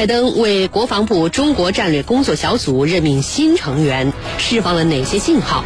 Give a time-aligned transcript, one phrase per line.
[0.00, 5.62] 拜登为国防部中国战略工作小组任命新成员，释放了哪些信号？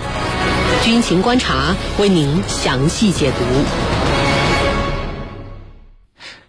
[0.83, 3.94] 军情观察为您详细解读。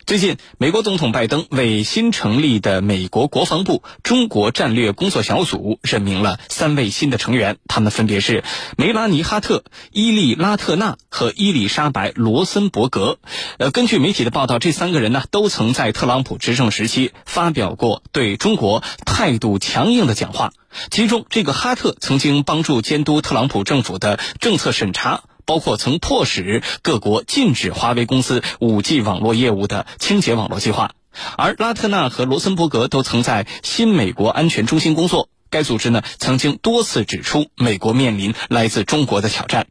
[0.05, 8.43] 最近，美国总统拜登为新成立的美国国防部中国战略工作小组任命了三位新的成员，他们分别是
[8.77, 13.17] 梅拉尼·哈特、伊利拉特纳和伊丽莎白·罗森伯格。
[13.57, 20.53] 呃，根据媒体的报道，这三个人呢都曾在特朗普执政时期发表过对中国态度强硬的讲话。
[20.91, 25.23] 其中，这个哈特曾经帮助监督特朗普政府的政策审查。
[25.45, 30.91] 包括曾迫使各国禁止华为公司 5G 网络业务的清洁网络计划，
[31.37, 35.29] 而拉特纳和罗森伯格都曾在新美国安全中心工作。
[35.49, 39.67] 该组织呢曾经多次指出美国面临来自中国的挑战。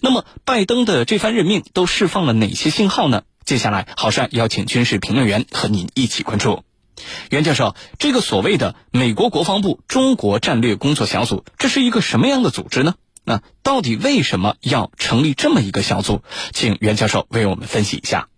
[0.00, 3.24] 那么，拜登的这番任命都释放了哪些信号呢？
[3.44, 6.62] 接下来，郝帅邀请军事评论员和您一起关注。
[7.28, 12.94] 袁教授，这个所谓的美国国防部中国战略工作小组，这是一个什么样的组织呢？
[13.26, 16.20] 那到底为什么要成立这么一个小组？
[16.52, 18.28] 请袁教授为我们分析一下。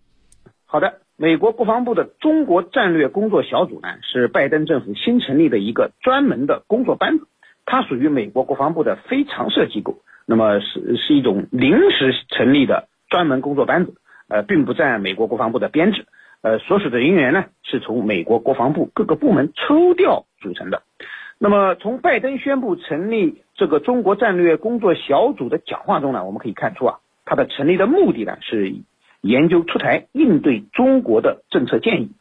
[0.65, 7.27] 好的，美国国防部的中国战略工作小组呢，是拜登政府新成立的一个专门的工作班子，
[7.65, 13.93] 它属于美国国防部的非常设机构，那么是是一种临时成立的专门工作班子，
[14.27, 16.07] 呃，并不占美国国防部的编制，
[16.41, 20.81] 呃，所属的人员呢，是从美国国防部各个部门抽调组成的。
[21.41, 28.73] 那么，从拜登宣布成立这个中国战略工作小组的讲话中呢，我们可以看出啊，它的成立的目的呢是
[29.19, 32.11] 研究出台应对中国的政策建议。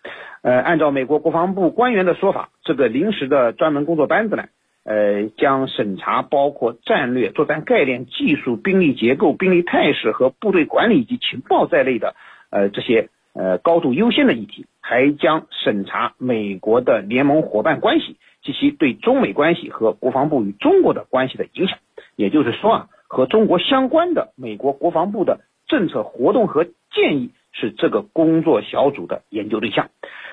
[0.42, 4.46] 呃，按照美国国防部官员的说法，这个临时的专门工作班子呢，
[4.82, 12.16] 呃，将审查包括战略、作战概念、技术、兵力结构、兵力态势和部队管理以及情报在内的
[12.50, 18.16] 呃这些呃高度优先的议题，还将审查美国的联盟伙伴关系。
[18.48, 21.76] 及其对中美关系和国防部与中国的关系的影响，
[22.16, 29.90] 也就是说啊，和中国相关的美国国防部的政策活动和建议是这个工作小组的研究对象。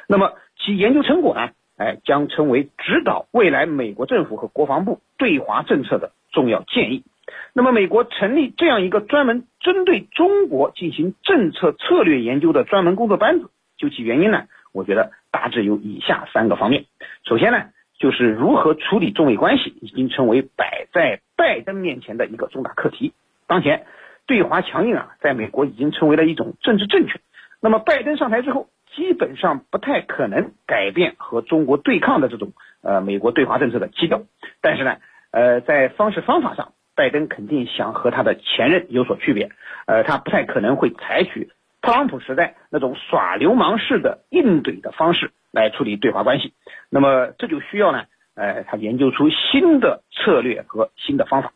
[0.08, 7.04] 那么其研究成果呢，哎，将成为指导未来美国政府和国防部对华政策的重要建议。
[7.52, 16.86] 那么美国成立这样一个专门针对中国进行政策策略研究的专门工作班子，究其原因呢，我觉得大致有以下三个方面。
[17.26, 17.72] 首先呢。
[17.98, 23.14] 就是如何处理中美关系，已经成为摆在拜登面前的一个重大课题。
[23.48, 23.86] 当前，
[24.26, 27.22] 对华强硬啊，在美国已经成为了一种政治正确。
[27.62, 32.52] 那么，拜登上台之后，基本上不太可能改变和中国对抗的这种
[32.82, 34.24] 呃美国对华政策的基调。
[34.62, 34.98] 但是呢，
[35.32, 39.52] 呃，在方式方法上，拜登肯定想和他的前任有所区别。
[39.86, 41.50] 呃，他不太可能会采取
[41.82, 45.32] 特朗普时代那种耍流氓式的硬怼的方式。
[45.52, 46.52] 来处理对华关系，
[46.90, 48.04] 那么这就需要呢，
[48.36, 51.52] 呃，他研究出新的策略和新的方法。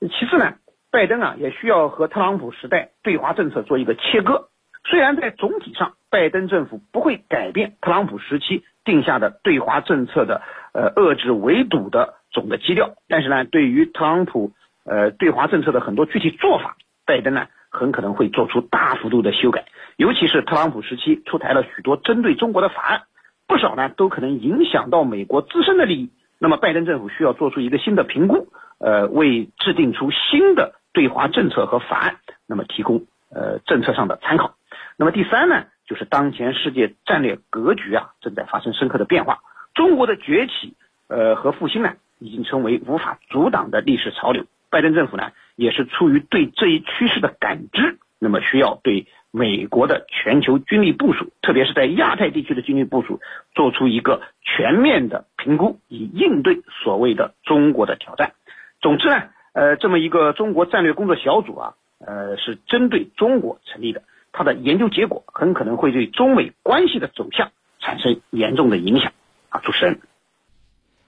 [0.00, 0.54] 其次呢，
[0.90, 4.48] 拜登啊也需要和特朗普时代对华政策做一个切割。
[4.84, 14.52] 虽然在总体上，拜登政府不会改变特朗普时期定下的对华政策的呃遏制围堵的总的基调，但是呢，对于特朗普
[14.84, 19.64] 呃对华政策的很多具体做法，拜登呢很可能会做出大幅度的修改，
[19.96, 23.02] 尤其是特朗普时期出台了许多针对中国的法案。
[23.46, 28.48] 不少呢都可能影响到美国自身的利益，那么拜登政府需要做出一个新的评估，
[28.78, 34.54] 呃，为制定出新的对华政策和法案，那么提供呃政策上的参考。
[34.96, 39.38] 那么第三呢，就是当前世界战略格局啊正在发生深刻的变化，
[39.74, 40.74] 中国的崛起
[41.08, 49.06] 呃和复兴呢已经成为无法阻挡的历史潮流，拜登政府呢也是出于对这一趋势的感知，那么需要对。
[49.36, 53.20] 美国的全球军力部署，特别是在亚太地区的军力部署，
[53.54, 58.32] 做出一个全面的评估，以应对所谓的中国的挑战。
[58.80, 69.12] 总之呢，呃，这么一个中国战略工作小组啊，呃，是针对中国成立的，它的研究结果很可能会对中美关系的走向产生严重的影响。
[69.50, 70.00] 啊，主持人。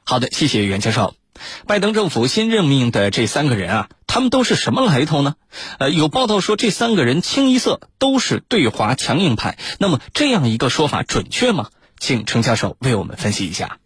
[0.05, 1.15] 好的，谢谢袁教授。
[1.67, 3.89] 拜登政府新任命的这三个人啊。
[4.07, 5.35] 他们都是什么来头呢？
[5.79, 9.59] 呃，有报道说这三个人清一色都是对华强硬派。
[9.79, 11.69] 那么这样一个说法准确吗？
[11.99, 13.79] 请程教授为我们分析一下。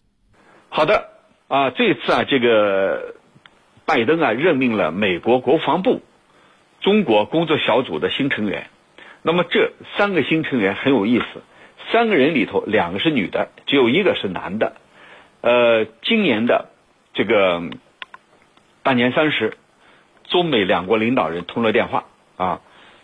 [0.69, 1.09] 好的，
[1.49, 3.17] 啊，这次啊，这个
[3.85, 6.03] 拜登啊任命了美国国防部
[6.81, 8.71] 中国工作小组的新成员。
[9.23, 11.25] 那么这三个新成员很有意思，
[11.91, 14.77] 三个人里头两个是女的，只有一个是男的。
[15.43, 16.71] 呃，今年的
[17.13, 17.63] 这个
[18.83, 19.57] 大年三十。
[20.29, 22.05] 中美两国领导人通了电话
[22.39, 22.61] 啊，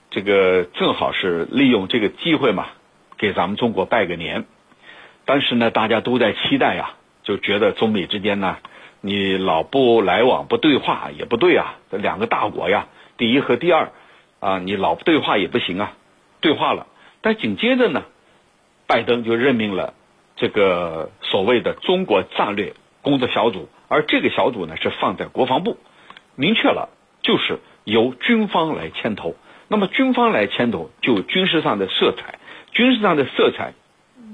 [0.09, 2.69] 这个正好是利用这个机会嘛，
[3.19, 4.47] 给咱们中国拜个年。
[5.27, 6.93] 当时呢，大家都在期待呀，
[7.25, 8.57] 就觉得中美之间呢，
[9.03, 12.87] 你老不来往、不对话也不对啊，这两个大国呀，
[13.19, 13.91] 第一和第二
[14.41, 15.93] 啊，你老不对话也不行啊，
[16.41, 16.87] 对话了。
[17.21, 18.05] 但紧接着呢，
[18.87, 19.93] 拜登就任命了
[20.37, 22.73] 这个所谓的中国战略
[23.03, 25.79] 工作小组，而这个小组呢是放在国防部，
[26.37, 26.91] 明确了
[27.23, 29.35] 就是由军方来牵头。
[29.67, 32.39] 那么军方来牵头，就军事上的色彩，
[32.71, 33.75] 军事上的色彩，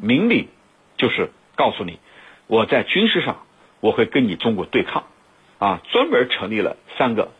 [0.00, 0.48] 明里
[0.96, 1.98] 就是告诉你，
[2.46, 3.42] 我在军事上
[3.80, 5.04] 我会跟你中国对抗，
[5.58, 7.32] 啊，专门成立了三个，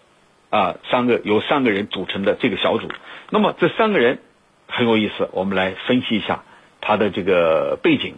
[0.51, 2.89] 啊，三个由三个人组成的这个小组。
[3.31, 4.19] 那么这三个人
[4.67, 6.43] 很有意思，我们来分析一下
[6.81, 8.17] 他的这个背景。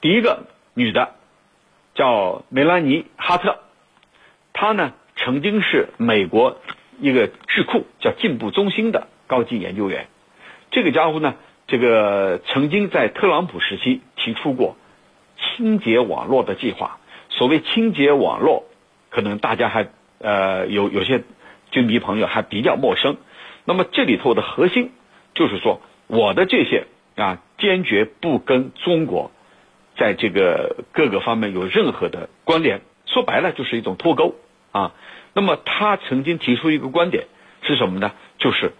[0.00, 1.16] 第一个女的
[1.96, 3.58] 叫梅兰妮·哈特，
[4.52, 6.58] 她呢曾经是美国。
[6.98, 10.06] 一个智库叫进步中心的高级研究员，
[10.70, 11.34] 这个家伙呢，
[11.66, 14.78] 这个曾经在特朗普时期提出过
[15.36, 16.98] 清洁网络的计划。
[17.28, 18.64] 所谓清洁网络，
[19.10, 19.88] 可能大家还
[20.20, 21.22] 呃有有些
[21.70, 23.18] 军迷朋友还比较陌生。
[23.66, 24.92] 那么这里头的核心
[25.34, 29.32] 就是说，我的这些啊，坚决不跟中国
[29.98, 32.80] 在这个各个方面有任何的关联。
[33.06, 34.34] 说白了，就是一种脱钩
[34.72, 34.92] 啊。
[35.32, 37.26] 那么他曾经提出一个观点
[37.62, 38.12] 是什么呢？
[38.38, 38.72] 就是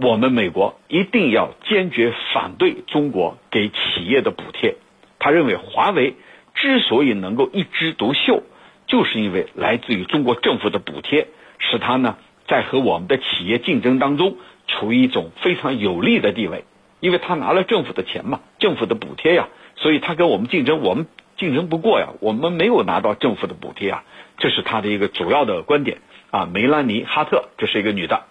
[0.00, 4.76] 我们美国一定要坚决反对中国给企业的补贴。
[5.18, 6.14] 他认为华为
[6.54, 8.42] 之所以能够一枝独秀，
[8.86, 11.28] 就是因为来自于中国政府的补贴，
[11.58, 12.16] 使他呢
[12.48, 14.36] 在和我们的企业竞争当中
[14.66, 16.64] 处于一种非常有利的地位。
[17.06, 21.06] 因为他拿了政府的钱嘛，政府的补贴呀，所以他跟我们竞争，我们
[21.36, 24.02] 竞争不过呀，我们没有拿到政府的补贴啊。
[24.38, 25.98] 这是他的一个主要的观点
[26.32, 28.24] 啊，梅兰妮·哈特，这是一个女的。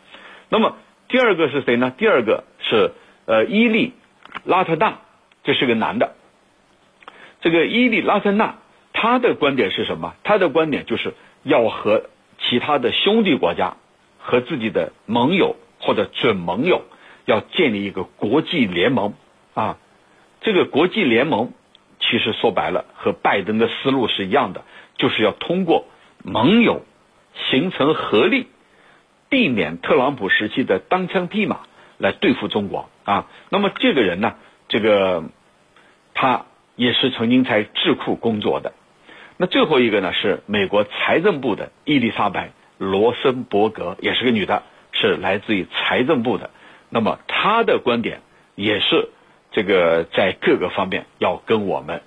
[0.50, 0.75] 那么
[1.07, 1.94] 第二个是谁呢？
[1.98, 2.92] 第二个是
[3.27, 3.94] 呃伊利·
[4.44, 5.00] 拉特纳，
[5.45, 6.16] 这是个男的。
[7.39, 8.56] 这个伊利·拉特纳
[8.92, 10.16] 他的观点是什么？
[10.25, 11.13] 他的观点就是
[11.44, 13.77] 要和其他的兄弟国家
[14.19, 16.81] 和自己的盟友或者准盟友
[17.25, 19.13] 要建立一个国际联盟
[19.54, 19.77] 啊。
[20.42, 21.54] 这个国际联盟
[22.00, 24.63] 其实说白了和拜登的思路是一样的，
[24.98, 25.86] 就是要通过。
[26.27, 26.83] 盟友
[27.51, 28.48] 形成合力，
[29.30, 31.60] 避免特朗普时期的单枪匹马
[32.00, 33.27] 来对付中国啊。
[33.50, 34.33] 那么这个人呢，
[34.68, 35.25] 这个
[36.16, 38.74] 他也是曾经在智库工作的。
[39.38, 42.48] 那最后一个呢，是美国财政部的伊丽莎白·
[42.80, 44.63] 罗森伯格，也是个女的，
[44.94, 46.50] 是来自于财政部的。
[46.95, 48.21] 那么他的观点
[48.56, 49.09] 也是
[49.51, 52.01] 这个在各个方面要跟我们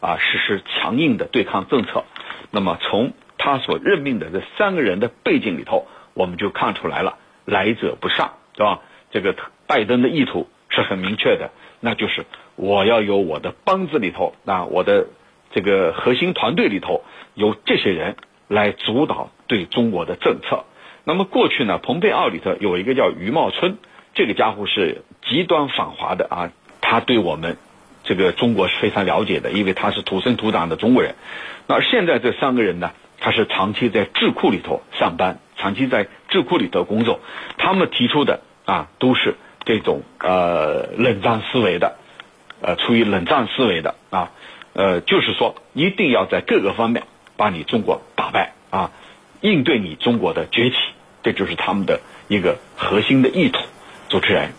[0.00, 2.04] 啊实施强硬的对抗政策。
[2.50, 8.80] 那么从他所任命的这三个人的背景里头，我们就看出来了，来者不善，是吧？
[9.10, 9.34] 这个
[9.66, 11.50] 拜登的意图是很明确的，
[11.80, 15.06] 那就是我要有我的帮子里头，啊，我的
[15.52, 17.02] 这个核心团队里头
[17.32, 18.16] 有这些人
[18.46, 20.64] 来主导对中国的政策。
[21.04, 23.78] 那么过去呢，蓬佩奥里头有一个叫余茂春，
[24.14, 26.50] 这个家伙是极端反华的啊，
[26.80, 27.56] 他对我们
[28.04, 31.14] 这个中国是非常了解的，因为他是土生土长的中国人。
[31.66, 32.92] 那现在这三个人呢？
[33.20, 37.20] 他是长期在智库里头上班，长期在智库里头工作。
[37.56, 41.96] 他们提出的啊，都是这种呃冷战思维的，
[42.60, 44.30] 呃，出于冷战思维的啊，
[44.74, 47.04] 呃，就是说一定要在各个方面
[47.38, 48.90] 把你中国打败啊，
[49.40, 50.76] 应对你中国的崛起，
[51.22, 53.62] 这就是他们的一个核心的意图。
[54.08, 54.50] 主持人，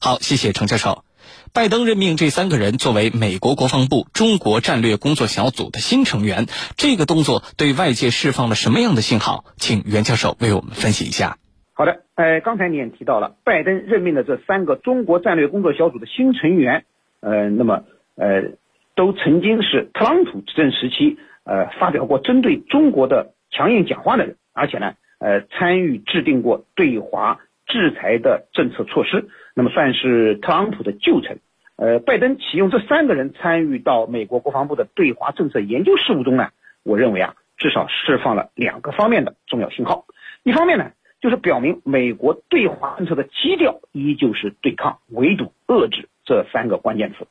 [0.00, 1.04] 好，谢谢程教授。
[1.52, 9.44] 拜登任命这三个人作为美国国防部中国战略工作小组的新成员，这个动作对外界释放了什么样的信号？
[9.56, 11.38] 请袁教授为我们分析一下。
[11.74, 16.84] 好的，呃，刚才你也提到了，拜登任命的这三个中国战略工作小组的新成员，
[17.20, 17.84] 呃，那么
[18.16, 18.52] 呃，
[18.94, 29.28] 都曾经是特朗普执政时期呃发表过针对中国的强硬讲话的人，而且呢，呃，参与制定过对华制裁的政策措施。
[29.54, 31.38] 那么算是特朗普的旧臣，
[31.76, 36.50] 呃，拜登启用这三个人参与到美国国防部的对华政策研究事务中呢，
[36.84, 40.04] 我认为啊，至少释放了两个方面的重要信号。
[40.44, 47.26] 一方面呢，就是表明美国对华政策的基调依旧是对抗、围堵、遏制这三个关键词。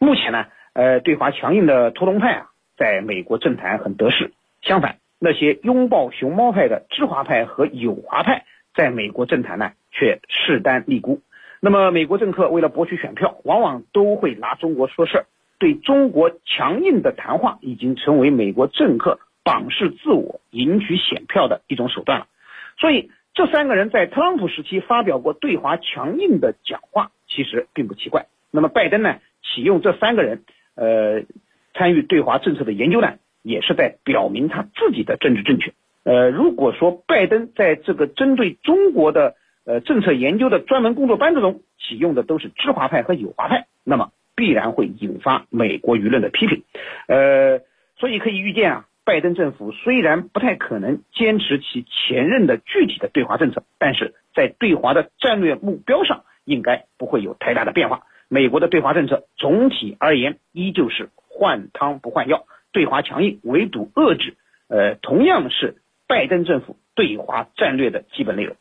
[0.00, 11.20] 目前呢，呃，对华强硬的托龙派啊，在美国政坛很得势，相反，那些拥抱熊猫派的知华派和友华派，在美国政坛呢，却势单力孤。
[11.60, 15.26] 那么，美国政客为了博取选票，往往都会拿中国说事儿，
[15.58, 22.26] 对中国强硬的谈话已经成为美国政客榜示自我、赢取选票的一种手段了。
[22.78, 28.26] 所以，这三个人在特朗普时期发表过对华强硬的讲话，其实并不奇怪。
[28.52, 30.44] 那么，拜登呢，启用这三个人，
[30.76, 31.22] 呃，
[31.74, 35.72] 参与对华政策的研究呢，也是在表明他自己的政治正确。
[36.04, 39.34] 呃，如果说拜登在这个针对中国的
[39.68, 46.64] 呃政策研究的专门工作班子中启用的都是知华派和友华派，那么必然会引发美国舆论的批评。
[47.06, 47.60] 呃，
[47.98, 58.04] 所以可以预见啊，拜登政府虽然不太可能坚持其前任的具体的对华政策，但是在对华的战略目标上应该不会有太大的变化。
[58.28, 64.36] 美国的对华政策总体而言依旧是换汤不换药，对华强硬，围堵遏制，
[64.68, 68.56] 呃，同样是拜登政府对华战略的基本内容。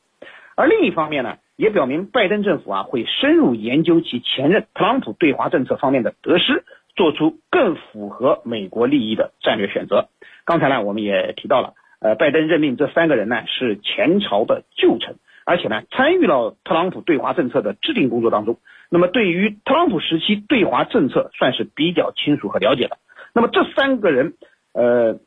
[0.58, 10.10] 而另一方面呢，也表明拜登政府啊会深入研究其前任特朗普对华政策方面的得失，做出更符合美国利益的战略选择。
[10.46, 18.58] 刚才呢，我们也提到了，呃，拜登任命这三个人呢是前朝的旧臣，而且呢参与了特朗普对华政策的制定工作当中。
[18.90, 22.98] 那么，对于特朗普时期对华政策算是比较清楚和了解的。
[23.36, 24.34] 那么，这三个人，
[24.74, 25.20] 呃，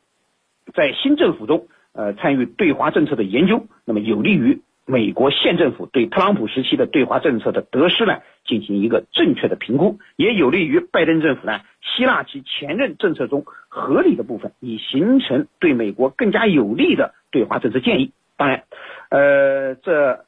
[0.73, 18.11] 在新政府中，呃，参与对华政策的研究，那么有利于美国现政府对特朗普时期的对华政策的得失呢进行一个正确的评估，也有利于拜登政府呢吸纳其前任政策中合理的部分，以形成对美国更加有利的对华政策建议。
[18.37, 18.63] 当然，
[19.09, 20.25] 呃，这。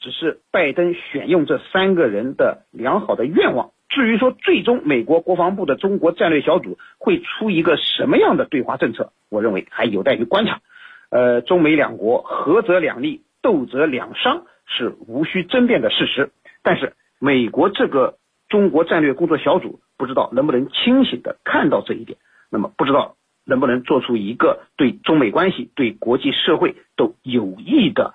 [0.00, 3.70] 只是拜登选用这三个人的良好的愿望。
[3.88, 10.60] 至于说最终美国国防部的中国战略小组会出一个什么样的对华政策，我认为还有待于观察。
[11.08, 16.32] 呃，中美两国合则两利，斗则两伤是无需争辩的事实。
[16.62, 18.16] 但是美国这个
[18.48, 22.16] 中国战略工作小组不知道能不能清醒的看到这一点，
[22.50, 28.14] 那么不知道能不能做出一个对中美关系、对国际社会都有益的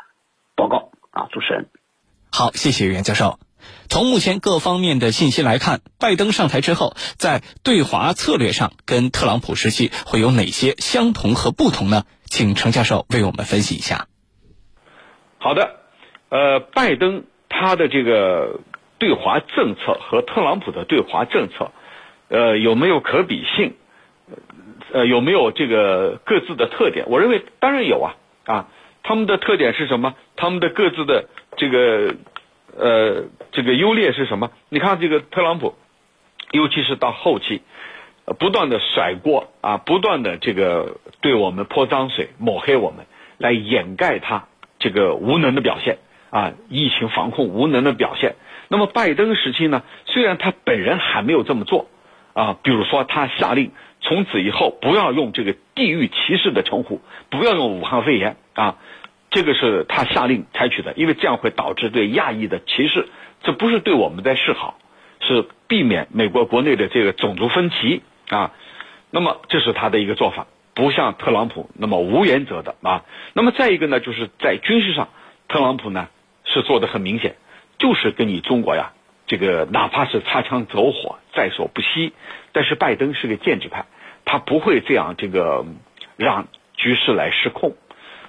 [0.55, 1.67] 报告啊，主持人。
[2.31, 3.39] 好，谢谢袁教授。
[3.87, 12.03] 从目前各方面的信息来看，拜登上台之后，在对华策略上跟特朗普时期会有哪些相同和不同呢？
[12.25, 14.08] 请程教授为我们分析一下。
[15.39, 15.75] 好的，
[16.29, 18.59] 呃，拜登他的这个
[18.99, 21.71] 对华政策和特朗普的对华政策，
[22.27, 23.73] 呃，有没有可比性？
[24.91, 27.05] 呃，有没有这个各自的特点？
[27.09, 28.15] 我认为当然有啊
[28.45, 28.67] 啊，
[29.03, 30.15] 他们的特点是什么？
[30.35, 31.25] 他们的各自的。
[31.57, 32.15] 这个
[32.77, 34.51] 呃，这个优劣是什么？
[34.69, 35.75] 你看这个特朗普，
[36.51, 37.63] 尤其是到后期，
[38.37, 44.47] 不断的甩锅啊，不断的这个对我们泼脏水、抹黑我们，来掩盖他
[44.79, 45.97] 这个无能的表现
[46.31, 48.35] 啊，疫情防控无能的表现。
[48.67, 51.87] 那么拜登时期呢，虽然他本人还没有这么做
[52.33, 58.77] 啊，比如说他下令从此以后不要用这个地域歧视的称呼，不要用武汉肺炎啊。
[59.31, 63.07] 这个是他下令采取的，因为这样会导致对亚裔的歧视，
[63.43, 64.79] 这不是对我们在示好，
[65.19, 68.53] 是避免美国国内的这个种族分歧啊。
[69.11, 70.47] 那么这是他的一个做法，
[70.79, 73.03] 不像特朗普那么无原则的啊。
[73.33, 75.09] 那么再一个呢，就是在军事上，
[75.49, 76.07] 特朗普呢
[76.45, 77.35] 是做的很明显，
[77.77, 78.93] 就是跟你中国呀，
[79.27, 82.13] 这个哪怕是擦枪走火在所不惜。
[82.53, 83.87] 但是拜登是个建制派，
[84.23, 85.65] 他不会这样这个
[86.15, 87.75] 让局势来失控。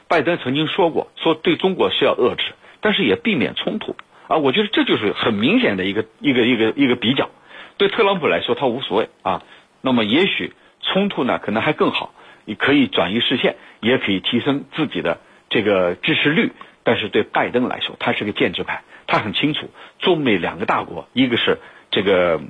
[0.09, 2.43] 拜登曾经说过，说对中国是要遏制，
[2.81, 3.95] 但是也避免冲突
[4.27, 4.39] 啊。
[4.39, 7.31] 我觉得这就是很明显的一个一个一个一个比较。
[7.77, 9.45] 对特朗普来说，他无所谓啊。
[9.83, 10.53] 那么也许
[10.83, 12.13] 冲突呢，可能还更好，
[12.45, 15.19] 你可以转移视线，也可以提升自己的
[15.49, 16.53] 这个支持率。
[16.83, 21.59] 但是对拜登来说，他是个建制派，他很清楚，中美两个大国，一个是
[21.91, 22.41] 这个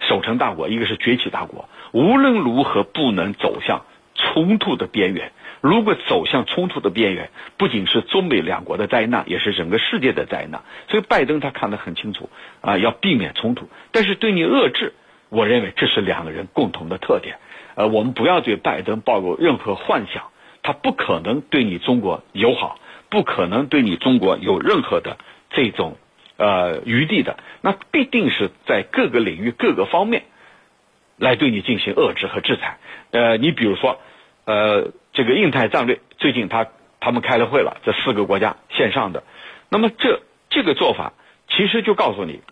[0.00, 5.30] 守成大国，一个是崛起大国，无论如何不能走向冲突的边缘。
[5.62, 10.62] 如果走向冲突的边缘，不仅是中美两国的灾难，也是整个世界的灾难。
[10.88, 12.28] 所以拜登他看得很清楚
[12.60, 14.94] 啊，要避免冲突，但是对你遏制，
[15.28, 17.38] 我认为这是两个人共同的特点。
[17.76, 20.24] 呃，我们不要对拜登抱有任何幻想，
[20.64, 25.16] 他不可能对你中国友好，不可能对你中国有任何的
[25.50, 25.96] 这种
[26.36, 27.38] 呃余地的。
[27.60, 30.24] 那必定是在各个领域、各个方面
[31.16, 32.78] 来对你进行遏制和制裁。
[33.12, 34.00] 呃，你比如说。
[34.48, 36.68] 呃，这个印太战略最近他
[37.00, 39.24] 他们开了会了，这四个国家线上的，
[39.68, 41.14] 那么这这个做法
[41.48, 42.42] 其实就告诉你，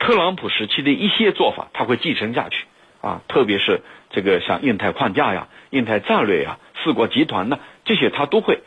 [0.00, 2.64] 特朗普时期的一些做法他会继承下去
[3.02, 3.82] 啊，特别是
[4.16, 8.60] 这个像印太框架呀、印太战略呀、四国集团呢这些他都会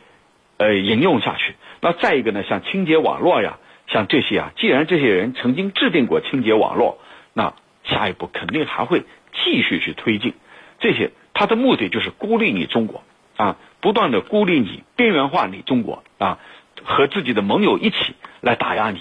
[0.58, 1.56] 呃引用下去。
[1.80, 6.98] 那再一个呢，像清洁网络呀，像这些啊，既然这些人曾经制定过清洁网络，
[7.32, 9.02] 那下一步肯定还会
[9.32, 10.34] 继续去推进
[10.78, 11.10] 这些。
[11.34, 13.02] 他的目的就是孤立你中国，
[13.36, 16.38] 啊，不断的孤立你，边缘化你中国，啊，
[16.84, 19.00] 和自己的盟友一起来打压你。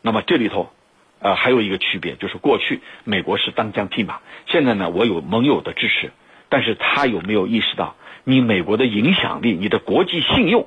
[0.00, 0.72] 那么这里头，
[1.20, 6.10] 呃，还有一个区别就是过去美国是单枪匹马，现在呢，我有盟友的支持，
[6.48, 10.66] 但是他有没有意识到，你美国的影响力、你的国际信用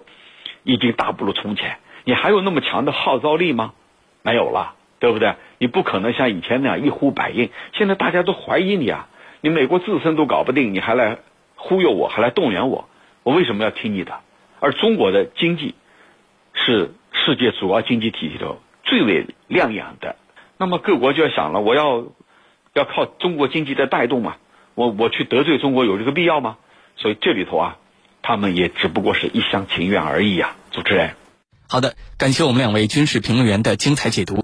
[0.64, 3.74] 已经大不如从前，你还有那么强的号召力吗？
[4.22, 5.34] 没有了，对不对？
[5.58, 9.08] 你不可能像以前那样一呼百应，现在大家都怀疑你啊，
[9.42, 11.18] 你美国自身都搞不定，你还来
[11.56, 12.88] 忽悠我，还来动员我，
[13.24, 14.20] 我为什么要听你的？
[14.60, 15.74] 而中国的经济
[16.54, 20.16] 是世界主要经济体系中最为亮眼的。
[20.58, 22.06] 那么各国就要想了，我要
[22.74, 24.38] 要靠中国经济的带动嘛？
[24.76, 26.58] 我我去得罪中国有这个必要吗？
[26.96, 27.78] 所以这里头啊，
[28.22, 31.16] 他们也只不过是一厢情愿而已啊，主持人。
[31.68, 34.42] 好的，感谢我们两位军事评论员的精彩解读。